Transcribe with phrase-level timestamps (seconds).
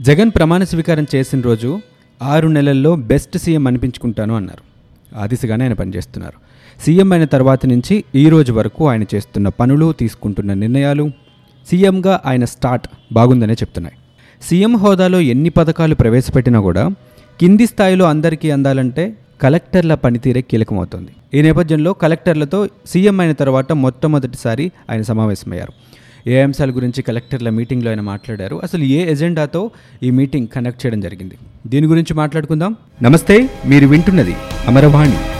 [0.00, 1.80] జగన్ ప్రమాణ స్వీకారం చేసిన రోజు
[2.22, 4.62] ఆరు నెలల్లో బెస్ట్ సీఎం అనిపించుకుంటాను అన్నారు.
[5.16, 6.36] ఆ దిశగానే ఆయన పనిచేస్తున్నారు.
[6.84, 11.10] సీఎం అయిన తర్వాత నుంచి ఈ రోజు వరకు ఆయన చేస్తున్న పనులు తీసుకుంటున్న నిర్ణయాలు
[11.70, 13.96] సీఎంగా ఆయన స్టార్ట్ బాగుందనే చెప్తున్నాయి.
[14.42, 16.88] సీఎం హోదాలో ఎన్ని పథకాలు ప్రవేశపెట్టినా కూడా
[17.40, 21.10] కింది స్థాయిలో అందరికీ అందాలంటే కలెక్టర్ల పనితీరే కీలకమవుతుంది.
[21.34, 25.72] ఈ నేపథ్యంలో కలెక్టర్లతో సీఎం అయిన తర్వాత మొట్టమొదటిసారి ఆయన సమావేశమయ్యారు.
[26.26, 28.60] ఏ అంశాల గురించి కలెక్టర్ల మీటింగ్లో ఆయన మాట్లాడారు.
[28.62, 29.70] అసలు ఏ ఎజెండాతో
[30.02, 31.34] ఈ మీటింగ్ కండక్ట్ చేయడం జరిగింది?
[31.66, 32.76] దీని గురించి మాట్లాడుకుందాం.
[33.02, 34.34] నమస్తే మీరు వింటున్నది
[34.66, 35.39] అమరవాణి.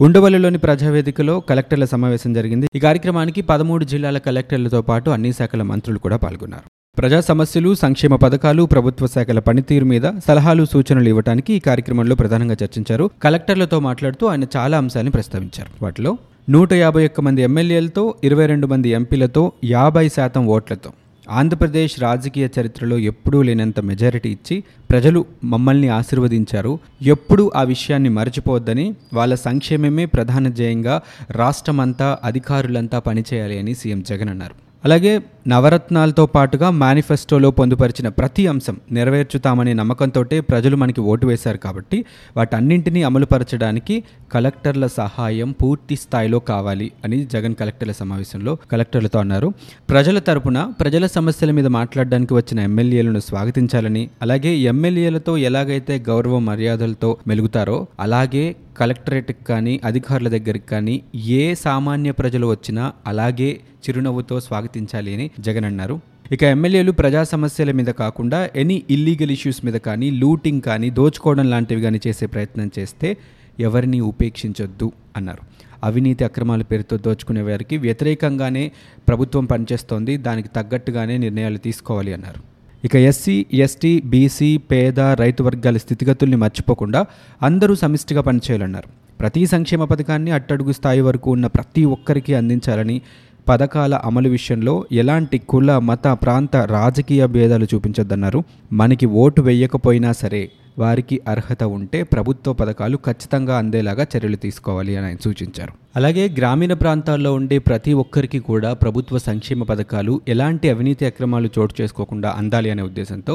[0.00, 2.66] ఉండవల్లిలోని ప్రజావేదికలో కలెక్టర్ల సమావేశం జరిగింది.
[2.74, 6.64] ఈ కార్యక్రమానికి పదమూడు జిల్లాల కలెక్టర్లతో పాటు అన్ని శాఖల మంత్రులు కూడా పాల్గొన్నారు.
[6.98, 13.10] ప్రజా సమస్యలు సంక్షేమ పథకాలు ప్రభుత్వ శాఖల పనితీరు మీద సలహాలు సూచనలు ఇవ్వడానికి ఈ కార్యక్రమంలో ప్రధానంగా చర్చించారు.
[13.22, 15.84] కలెక్టర్లతో మాట్లాడుతూ ఆయన చాలా అంశాలను ప్రస్తావించారు.
[15.84, 16.18] వాటిలో
[16.50, 20.90] నూట యాభై ఒక్క మంది ఎమ్మెల్యేలతో ఇరవై రెండు మంది ఎంపీలతో యాభై శాతం ఓట్లతో
[21.30, 26.78] ఆంధ్రప్రదేశ్ రాజకీయ చరిత్రలో ఎప్పుడూ లేనంత మెజారిటీ ఇచ్చి ప్రజలు మమ్మల్ని ఆశీర్వదించారు.
[27.02, 34.65] ఎప్పుడూ ఆ విషయాన్ని మరచిపోవద్దని వాళ్ళ సంక్షేమమే ప్రధాన ధ్యేయంగా రాష్ట్రమంతా అధికారులంతా పనిచేయాలి అని సీఎం జగన్ అన్నారు.
[34.86, 35.12] అలాగే
[35.48, 41.98] నవరత్నాలతో పాటుగా మేనిఫెస్టోలో పొందుపరిచిన ప్రతి అంశం నెరవేర్చుతామనే నమ్మకంతో ప్రజలు మనకి ఓటు వేశారు కాబట్టి
[42.36, 43.96] వాటన్నింటినీ అమలుపరచడానికి
[44.32, 49.52] కలెక్టర్ల సహాయం పూర్తి స్థాయిలో కావాలి అని జగన్ కలెక్టర్ల సమావేశంలో కలెక్టర్లతో అన్నారు.
[49.90, 57.86] ప్రజల తరపున ప్రజల సమస్యల మీద మాట్లాడడానికి వచ్చిన ఎమ్మెల్యేలను స్వాగతించాలని అలాగే ఎమ్మెల్యేలతో ఎలాగైతే గౌరవ మర్యాదలతో మెలుగుతారో
[58.00, 58.44] అలాగే
[58.76, 66.00] కలెక్టరేట్కి కానీ అధికారుల దగ్గరికి కానీ ఏ సామాన్య ప్రజలు వచ్చినా అలాగే చిరునవ్వుతో స్వాగతించాలి అని జగన్ అన్నారు.
[66.32, 71.82] ఇక ఎమ్మెల్యేలు ప్రజా సమస్యల మీద కాకుండా ఎనీ ఇల్లీగల్ ఇష్యూస్ మీద కానీ లూటింగ్ కానీ దోచుకోవడం లాంటివి
[71.82, 73.16] కానీ చేసే ప్రయత్నం చేస్తే
[73.60, 75.42] ఎవరిని ఉపేక్షించొద్దు అన్నారు.
[75.84, 78.72] అవినీతి అక్రమాల పేరుతో దోచుకునే వారికి వ్యతిరేకంగానే
[79.08, 82.55] ప్రభుత్వం పనిచేస్తోంది దానికి తగ్గట్టుగానే నిర్ణయాలు తీసుకోవాలి అన్నారు.
[82.86, 87.06] ఇక ఎస్సీ ఎస్టీ బీసీ పేద రైతు వర్గాల స్థితిగతుల్ని మర్చిపోకుండా
[87.42, 88.88] అందరూ సమిష్టిగా పనిచేయాలన్నారు.
[89.20, 93.02] ప్రతి సంక్షేమ పథకాన్ని అట్టడుగు స్థాయి వరకు ఉన్న ప్రతి ఒక్కరికి అందించాలని
[93.48, 98.42] పథకాల అమలు విషయంలో ఎలాంటి కుల మత ప్రాంత రాజకీయ భేదాలు చూపించొద్దన్నారు.
[98.72, 105.16] మనకి ఓటు వేయకపోయినా సరే వారికి అర్హత ఉంటే ప్రభుత్వ పథకాలు ఖచ్చితంగా అందేలాగా చర్యలు తీసుకోవాలి అని ఆయన
[105.24, 105.85] సూచించారు.
[105.96, 112.30] అలాగే గ్రామీణ ప్రాంతాల్లో ఉండే ప్రతి ఒక్కరికి కూడా ప్రభుత్వ సంక్షేమ పథకాలు ఎలాంటి అవినీతి అక్రమాలు చోటు చేసుకోకుండా
[112.30, 113.34] అందాలి అనే ఉద్దేశంతో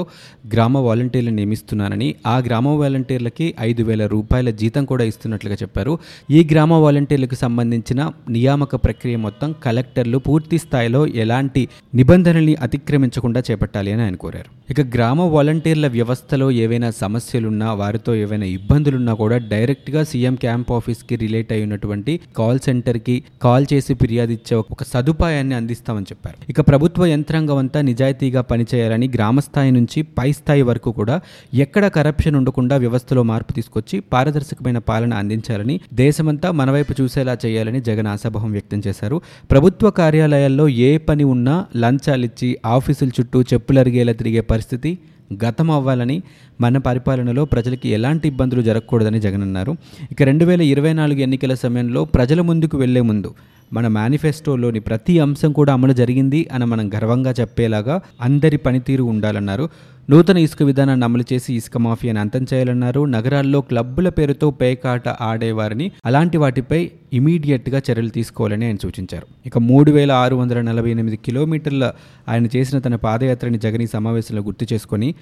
[0.53, 5.99] గ్రామ వాలంటీర్లు నియమిస్తున్నానని ఆ గ్రామ వాలంటీర్లకి ఐదు వేల రూపాయల జీతం కూడా ఇస్తున్నట్లుగా చెప్పారు.
[6.29, 11.63] ఈ గ్రామ వాలంటీర్లకు సంబంధించిన నియామక ప్రక్రియ మొత్తం కలెక్టర్లు పూర్తి స్థాయిలో ఎలాంటి
[11.95, 14.51] నిబంధనల్ని అతిక్రమించకుండా చేపట్టాలి అని ఆయన కోరారు.
[14.69, 21.51] ఇక గ్రామ వాలంటీర్ల వ్యవస్థలో ఏవైనా సమస్యలున్నా వారితో ఏవైనా ఇబ్బందులున్నా కూడా డైరెక్ట్గా సీఎం క్యాంప్ ఆఫీస్కి రిలేట్
[21.51, 22.13] అయినటువంటి
[22.51, 26.37] కాల్ సెంటర్కి కాల్ చేసి ఫిర్యాదు ఇచ్చే ఒక సదుపాయాన్ని అందిస్తామని చెప్పారు.
[26.49, 31.21] ఇక ప్రభుత్వ యంత్రాంగం అంతా నిజాయితీగా పనిచేయాలని గ్రామ స్థాయి నుంచి పై స్థాయి వరకు కూడా
[31.53, 38.51] ఎక్కడ కరప్షన్ ఉండకుండా వ్యవస్థలో మార్పు తీసుకొచ్చి పారదర్శకమైన పాలన అందించాలని దేశమంతా మనవైపు చూసేలా చేయాలని జగన్ ఆశాభావం
[38.51, 39.21] వ్యక్తం చేశారు.
[39.51, 44.97] ప్రభుత్వ కార్యాలయాల్లో ఏ పని ఉన్నా లంచాలిచ్చి ఆఫీసుల చుట్టూ చెప్పులరిగేలా తిరిగే పరిస్థితి
[45.33, 46.23] గతం అవ్వాలని
[46.61, 49.75] మన పరిపాలనలో ప్రజలకి ఎలాంటి ఇబ్బందులు జరగకూడదని జగన్ అన్నారు.
[50.11, 53.31] ఇక రెండు వేల ఇరవై నాలుగు ఎన్నికల సమయంలో ప్రజల ముందుకు వెళ్ళే ముందు
[53.73, 59.69] మన మేనిఫెస్టోలోని ప్రతి అంశం కూడా అమలు జరిగింది అని మనం గర్వంగా చెప్పేలాగా అందరి పనితీరు ఉండాలన్నారు.
[60.11, 63.05] నూతన ఇసుక విధానాన్ని అమలు చేసి ఇసుక మాఫియాను అంతం చేయాలన్నారు.
[63.05, 69.27] నగరాల్లో క్లబ్బుల పేరుతో పేకాట ఆడేవారిని అలాంటి వాటిపై ఇమీడియట్గా చర్యలు తీసుకోవాలని ఆయన సూచించారు.
[69.45, 71.93] ఇక మూడు వేల ఆరు వందల నలభై ఎనిమిది కిలోమీటర్ల
[72.29, 75.15] ఆయన చేసిన తన పాదయాత్రని జగన్ ఈ సమావేశంలో గుర్తు చేసుకొని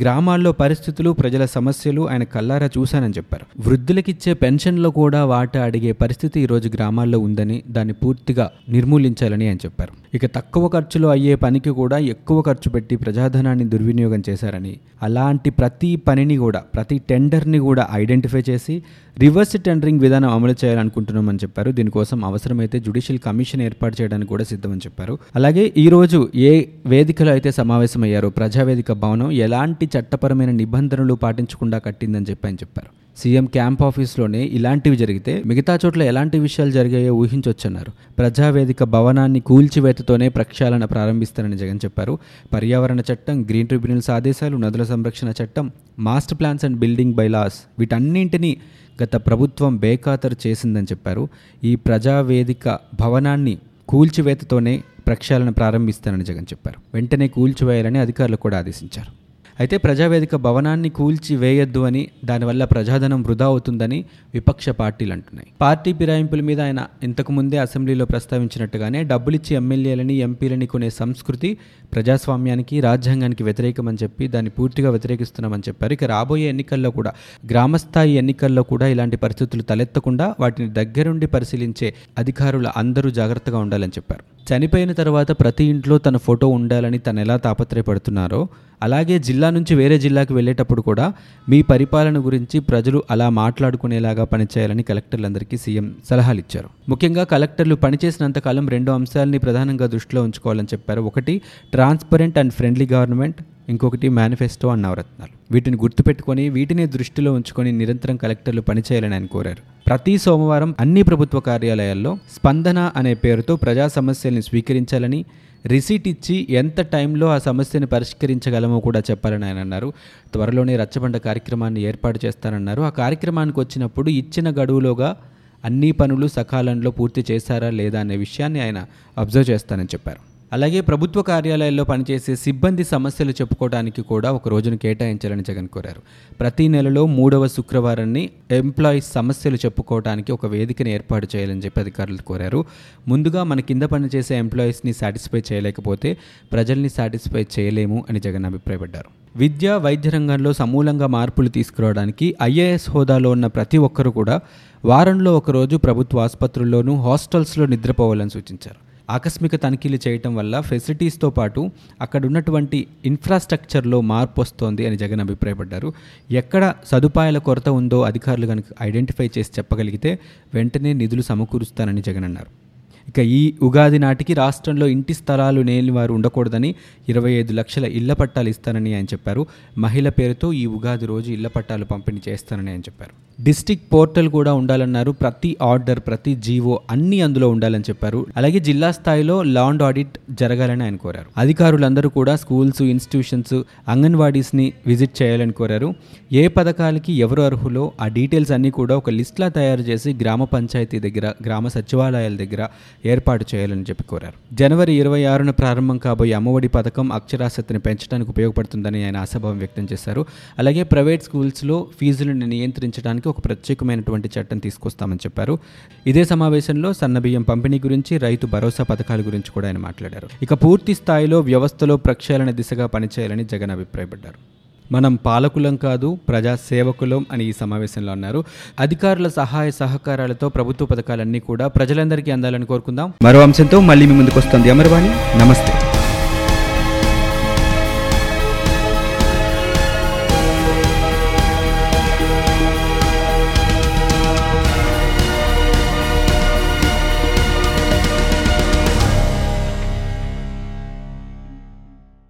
[0.00, 3.68] గ్రామాల్లో పరిస్థితులు ప్రజల సమస్యలు ఆయన కల్లారా చూశానని చెప్పారు.
[3.68, 9.94] వృద్ధులకిచ్చే పెన్షన్లో కూడా వాటా అడిగే పరిస్థితి ఈరోజు గ్రామాల్లో ఉందని దాన్ని పూర్తిగా నిర్మూలించాలని ఆయన చెప్పారు.
[10.14, 14.78] ఇక తక్కువ ఖర్చులో అయ్యే పనికి కూడా ఎక్కువ ఖర్చు పెట్టి ప్రజాధనాన్ని దుర్వినియోగం చేశారని.
[15.02, 18.82] అలాంటి ప్రతి పనిని కూడా ప్రతి టెండర్ని కూడా ఐడెంటిఫై చేసి
[19.18, 21.70] రివర్స్ టెండరింగ్ విధానం అమలు చేయాలనుకుంటున్నామని చెప్పారు.
[21.70, 25.18] దీనికోసం అవసరమైతే జుడిషియల్ కమిషన్ ఏర్పాటు చేయడానికి కూడా సిద్ధమని చెప్పారు.
[25.36, 32.48] అలాగే ఈ రోజు ఏ వేదికలో అయితే సమావేశమయ్యారో ప్రజావేదిక భవనం ఎలాంటి చట్టపరమైన నిబంధనలు పాటించకుండా కట్టిందని చెప్పి
[32.48, 33.05] చెప్పారు.
[33.16, 37.92] సీఎం క్యాంప్ ఆఫీస్లోనే ఇలాంటివి జరిగితే మిగతా చోట్ల ఎలాంటి విషయాలు జరిగాయో ఊహించొచ్చన్నారు.
[38.18, 42.18] ప్రజావేదిక భవనాన్ని కూల్చివేతతోనే ప్రక్షాళన ప్రారంభిస్తారని జగన్ చెప్పారు.
[42.54, 48.56] పర్యావరణ చట్టం గ్రీన్ ట్రిబ్యునల్స్ ఆదేశాలు నదుల సంరక్షణ చట్టం master plans and building bylaws వీటన్నింటినీ
[49.02, 51.28] గత ప్రభుత్వం బేఖాతరు చేసిందని చెప్పారు.
[51.64, 53.58] ఈ ప్రజావేదిక భవనాన్ని
[53.88, 56.80] కూల్చివేతతోనే ప్రక్షాళన ప్రారంభిస్తానని జగన్ చెప్పారు.
[56.94, 59.25] వెంటనే కూల్చివేయాలని అధికారులు కూడా ఆదేశించారు.
[59.60, 64.04] అయితే ప్రజావేదిక భవనాన్ని కూల్చి వేయొద్దు అని దానివల్ల ప్రజాధనం వృధా అవుతుందని
[64.34, 65.48] విపక్ష పార్టీలు అంటున్నాయి.
[65.60, 71.56] పార్టీ ఫిరాయింపుల మీద ఆయన ఇంతకుముందే అసెంబ్లీలో ప్రస్తావించినట్టుగానే డబ్బులిచ్చి ఎమ్మెల్యేలని ఎంపీలని కొనే సంస్కృతి
[71.92, 75.92] ప్రజాస్వామ్యానికి రాజ్యాంగానికి వ్యతిరేకమని చెప్పి దాన్ని పూర్తిగా వ్యతిరేకిస్తున్నామని చెప్పారు.
[75.92, 77.12] ఇక రాబోయే ఎన్నికల్లో కూడా
[77.50, 84.24] గ్రామస్థాయి ఎన్నికల్లో కూడా ఇలాంటి పరిస్థితులు తలెత్తకుండా వాటిని దగ్గరుండి పరిశీలించే అధికారులు అందరూ జాగ్రత్తగా ఉండాలని చెప్పారు.
[84.52, 88.48] చనిపోయిన తర్వాత ప్రతి ఇంట్లో తన ఫోటో ఉండాలని తను ఎలా తాపత్రయపడుతున్నారో
[88.82, 91.12] అలాగే జిల్లా నుంచి వేరే జిల్లాకు వెళ్ళేటప్పుడు కూడా
[91.48, 98.92] మీ పరిపాలన గురించి ప్రజలు అలా మాట్లాడుకునేలాగా పనిచేయాలని కలెక్టర్లందరికీ సీఎం సలహాలు ఇచ్చారు ముఖ్యంగా కలెక్టర్లు పనిచేసినంతకాలం రెండు
[98.92, 101.00] అంశాలని ప్రధానంగా దృష్టిలో ఉంచుకోవాలని చెప్పారు.
[101.00, 101.42] ఒకటి
[101.72, 103.42] ట్రాన్స్పరెంట్ అండ్ ఫ్రెండ్లీ గవర్నమెంట్.
[103.68, 109.62] ఇంకొకటి మేనిఫెస్టో అన్న నవరత్నాలు వీటిని గుర్తుపెట్టుకొని వీటిని దృష్టిలో ఉంచుకొని నిరంతరం కలెక్టర్లు పనిచేయాలని ఆయన కోరారు.
[109.86, 115.24] ప్రతి సోమవారం అన్ని ప్రభుత్వ కార్యాలయాల్లో స్పందన అనే పేరుతో ప్రజా సమస్యల్ని స్వీకరించాలని
[115.66, 119.92] రిసీట్ ఇచ్చి ఎంత టైంలో ఆ సమస్యను పరిష్కరించగలమో కూడా చెప్పాలని ఆయన అన్నారు.
[120.32, 122.82] త్వరలోనే రచ్చబండ కార్యక్రమాన్ని ఏర్పాటు చేస్తానన్నారు.
[122.82, 125.16] ఆ కార్యక్రమానికి వచ్చినప్పుడు ఇచ్చిన గడువులోగా
[125.64, 128.86] అన్ని పనులు సకాలంలో పూర్తి చేశారా లేదా అనే విషయాన్ని ఆయన
[129.18, 130.35] అబ్జర్వ్ చేస్తానని చెప్పారు.
[130.52, 136.02] అలాగే ప్రభుత్వ కార్యాలయాల్లో పనిచేసే సిబ్బంది సమస్యలు చెప్పుకోవడానికి కూడా ఒక రోజును కేటాయించాలని జగన్ కోరారు.
[136.40, 142.64] ప్రతి నెలలో మూడవ శుక్రవారాన్ని ఎంప్లాయీస్ సమస్యలు చెప్పుకోవడానికి ఒక వేదికను ఏర్పాటు చేయాలని చెప్పి అధికారులు కోరారు.
[143.08, 146.16] ముందుగా మన కింద పనిచేసే ఎంప్లాయీస్ని సాటిస్ఫై చేయలేకపోతే
[146.52, 149.38] ప్రజల్ని సాటిస్ఫై చేయలేము అని జగన్ అభిప్రాయపడ్డారు.
[149.38, 154.40] విద్య వైద్య రంగంలో సమూలంగా మార్పులు తీసుకురావడానికి ఐఏఎస్ హోదాలో ఉన్న ప్రతి ఒక్కరూ కూడా
[154.84, 158.85] వారంలో ఒకరోజు ప్రభుత్వ ఆసుపత్రుల్లోనూ హాస్టల్స్లో నిద్రపోవాలని సూచించారు.
[159.10, 161.70] ఆకస్మిక తనిఖీలు చేయటం వల్ల ఫెసిలిటీస్తో పాటు
[162.00, 165.92] అక్కడ ఉన్నటువంటి ఇన్ఫ్రాస్ట్రక్చర్లో మార్పు వస్తోంది అని జగన్ అభిప్రాయపడ్డారు.
[166.30, 170.18] ఎక్కడ సదుపాయాల కొరత ఉందో అధికారులు కనుక ఐడెంటిఫై చేసి చెప్పగలిగితే
[170.54, 172.65] వెంటనే నిధులు సమకూరుస్తానని జగన్ అన్నారు.
[173.08, 176.74] ఇక ఈ ఉగాది నాటికి రాష్ట్రంలో ఇంటి స్థలాలు లేని వారు ఉండకూడదని
[177.08, 179.46] ఇరవై ఐదు లక్షల ఇళ్ళ పట్టాలు ఇస్తానని ఆయన చెప్పారు.
[179.78, 183.26] మహిళ పేరుతో ఈ ఉగాది రోజు ఇళ్ళ పట్టాలు పంపిణీ చేస్తానని ఆయన చెప్పారు.
[183.44, 185.10] డిస్టిక్ పోర్టల్ కూడా ఉండాలన్నారు.
[185.10, 188.26] ప్రతి ఆర్డర్ ప్రతి జీవో అన్ని అందులో ఉండాలని చెప్పారు.
[188.36, 191.26] అలాగే జిల్లా స్థాయిలో లాండ్ ఆడిట్ జరగాలని ఆయన కోరారు.
[191.36, 195.94] అధికారులందరూ కూడా స్కూల్స్ ఇన్స్టిట్యూషన్స్ అంగన్వాడీస్ని విజిట్ చేయాలని కోరారు.
[196.32, 201.32] ఏ పథకాలకి ఎవరు అర్హులో ఆ డీటెయిల్స్ అన్నీ కూడా ఒక లిస్ట్లా తయారు చేసి గ్రామ పంచాయతీ దగ్గర
[201.44, 202.68] గ్రామ సచివాలయాల దగ్గర
[203.04, 204.54] ఏర్పాటు చేయాలని చెప్పి కోరారు.
[204.54, 210.26] జనవరి ఇరవై ఆరున ప్రారంభం కాబోయే అమ్మఒడి పథకం అక్షరాస్యతను పెంచడానికి ఉపయోగపడుతుందని ఆయన ఆశాభావం వ్యక్తం చేశారు.
[210.58, 215.58] అలాగే ప్రైవేట్ స్కూల్స్లో ఫీజులను నియంత్రించడానికి ఒక ప్రత్యేకమైనటువంటి చట్టం తీసుకొస్తామని చెప్పారు.
[216.06, 220.28] ఇదే సమావేశంలో సన్నబియ్యం పంపిణీ గురించి రైతు భరోసా పథకాల గురించి కూడా ఆయన మాట్లాడారు.
[220.42, 224.55] ఇక పూర్తి స్థాయిలో వ్యవస్థలో ప్రక్షాళన దిశగా పనిచేయాలని జగన్ అభిప్రాయపడ్డారు.
[224.92, 228.44] మనం పాలకులం కాదు ప్రజా సేవకులం అని ఈ సమావేశంలో అన్నారు.
[228.80, 233.12] అధికారుల సహాయ సహకారాలతో ప్రభుత్వ పథకాలన్నీ కూడా ప్రజలందరికీ అందాలని కోరుకుందాం.
[233.22, 235.38] మరో అంశంతో మళ్ళీ మీ ముందుకు వస్తుంది అమర్వాణి.
[235.38, 235.72] నమస్తే.